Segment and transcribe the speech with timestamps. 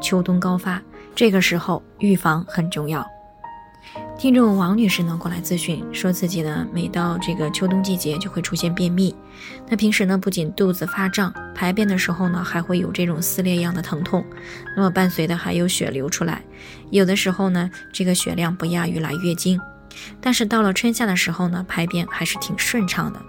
[0.00, 0.80] 秋冬高发。
[1.14, 3.06] 这个时候预防很重要。
[4.16, 9.14] 听众王女士呢过来咨询，说自己呢每到这个秋冬季节就会出现便秘，
[9.66, 14.22] 那平时呢不仅肚子发胀，排便的时候呢还会有这种撕裂样的疼痛，
[14.76, 16.42] 那么伴随的还有血流出来，
[16.90, 19.58] 有的时候呢这个血量不亚于来月经，
[20.20, 23.20] 但是到了春夏的时候呢排便还是挺顺畅的。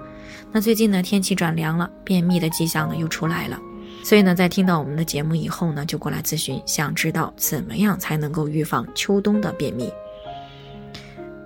[0.51, 3.57] 那最近呢天气转凉了，便秘的迹象呢又出来了。
[4.04, 9.91] 所以呢，在听到我们的节目以后呢，就过来咨询，想知道怎么样才能够预防秋冬的便秘。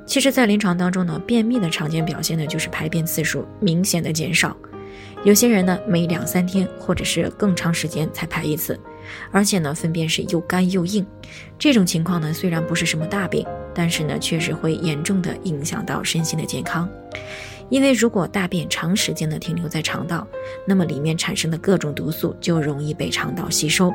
[0.06, 4.56] 其实，在临床当中呢，便秘的常见表现呢，就是排便次数明显的减少。
[5.24, 8.80] 有些人呢，每两三天或者是更长时间才排一次，
[9.32, 11.06] 而且呢，粪便是又干又硬。
[11.58, 16.88] 这种情况呢，虽然不是什么大病，但是呢，确实会严重的影响到身心的健康。
[17.70, 20.28] 因为如果大便长时间的停留在肠道，
[20.68, 23.92] 那么里面产生的各种毒素就容易被肠道吸收，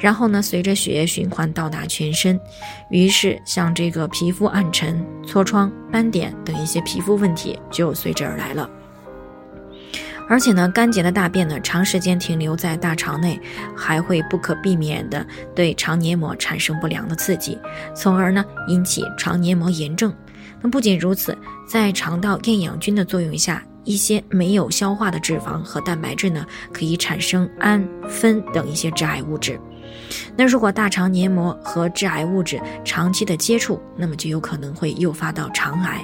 [0.00, 2.40] 然后呢，随着血液循环到达全身，
[2.90, 8.68] 于是像这个皮肤暗沉、痤疮、斑点等一些皮肤问题就随之而来了。
[10.26, 13.38] 而且呢，干结的大便呢，长时间停留在大肠内，
[13.76, 17.58] 还会不可避免的对肠黏膜产生不良的刺激，
[17.94, 20.10] 从而呢引起肠黏膜炎症。
[20.70, 29.60] 不仅如此，在肠道厌氧菌的作用下，一些没有消化的脂肪和蛋白质呢，可以产生氨、酚等一些致癌物质。
[30.36, 36.00] 那如果大肠黏膜和致癌物质长期的接触，那么就有可能会诱发到肠癌。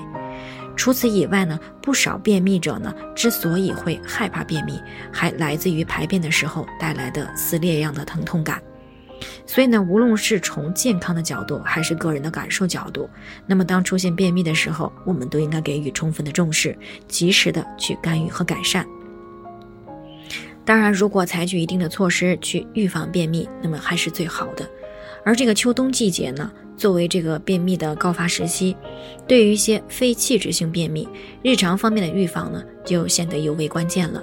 [0.76, 4.80] 除此以外呢，不少便秘者呢，之所以会害怕便秘，
[5.12, 8.62] 还来自于排便的时候带来的撕裂样的疼痛感。
[9.46, 13.08] 所以呢，无论是从健康的角度，还是个人的感受角度，
[13.46, 16.76] 那么当出现便秘的时候，我们都应该给予充分的重视，
[17.08, 18.86] 及时的去干预和改善。
[20.64, 24.68] 当然，如果采取一定的措施去预防便秘，那么还是最好的。
[25.24, 28.76] 而这个秋冬季节呢，作为这个便秘的高发时期，
[29.26, 31.08] 对于一些非器质性便秘，
[31.42, 34.22] 日常方面的预防呢，就显得尤为关键了。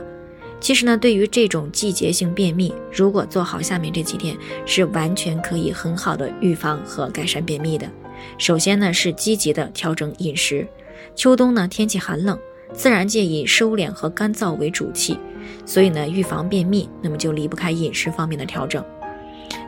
[0.60, 4.36] 其实呢，对于这种季节性便秘，如果做好下面这几点，
[4.66, 7.90] 是完全可以很好的预防和改善便秘的。
[8.38, 10.68] 首先呢，是积极的调整饮食。
[11.16, 12.38] 秋冬呢，天气寒冷，
[12.74, 15.20] 自然界以收敛和干燥为主气，
[15.66, 18.84] 所以呢，预防便秘，那么就离不开饮食方面的调整。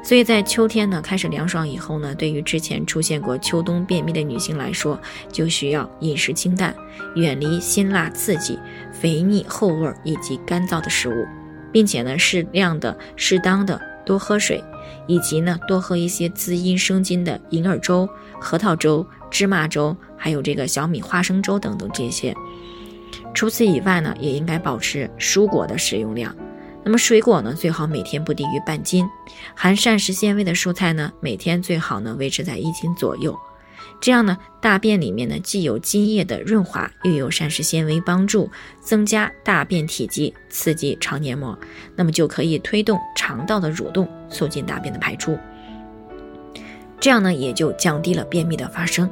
[0.01, 4.99] 所以在秋天呢开始凉爽以后呢，对于之前出现过秋冬便秘的女性来说，
[5.31, 6.75] 就需要饮食清淡，
[7.15, 8.57] 远离辛辣刺激、
[8.91, 11.27] 肥腻厚味以及干燥的食物，
[11.71, 14.63] 并且呢适量的、适当的多喝水，
[15.05, 22.33] 以及呢多喝一些滋阴生津的银耳粥、核桃粥、芝麻粥，还有这个小米花生粥等等这些。
[23.33, 26.35] 除此以外呢，也应该保持蔬果的食用量。
[26.83, 29.05] 那么水果呢，最好每天不低于半斤；
[29.55, 33.37] 含膳食纤维的蔬菜呢，每天最好呢维持在一斤左右。
[34.01, 38.49] 这样呢，大便里面呢既有津液的润滑，又有膳食纤维帮助
[38.81, 41.57] 增加大便体积，刺激肠黏膜，
[41.95, 45.37] 那么就可以推动肠道的蠕动，促进大便的排出。
[46.99, 49.09] 这样呢，也就降低了便秘的发生。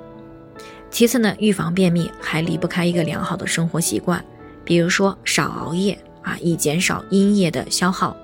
[0.90, 4.24] 其次呢，预防便秘还离不开一个良好的生活习惯，
[4.64, 5.98] 比如说少熬夜。
[6.28, 8.16] 啊，以减少阴液的消耗。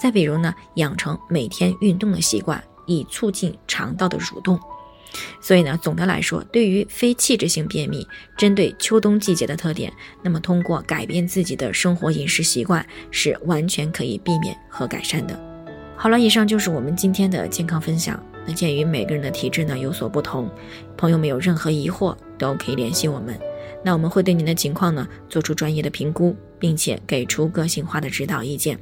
[0.00, 4.58] 再比如呢，养成每天运动的习惯，以促进肠道的蠕动。
[5.40, 8.06] 所以呢，总的来说，对于非器质性便秘，
[8.36, 15.36] 针对秋冬季节的特点，那么通过改变自己的生活饮食习惯，是完全可以避免和改善的。
[15.96, 18.22] 好了，以上就是我们今天的健康分享。
[18.46, 20.48] 那鉴于每个人的体质呢有所不同，
[20.96, 23.36] 朋友们有任何疑惑都可以联系我们。
[23.82, 28.78] 那我们会对您的情况呢做出专业的评估，并且给出个性化的指导意见。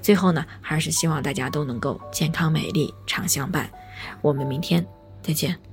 [0.00, 3.70] 最后呢，还是希望大家都能够健康美丽常相伴。
[4.20, 4.86] 我们明天
[5.22, 5.71] 再见。